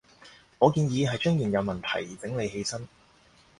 [0.57, 2.87] 我建議係將現有問題整理起身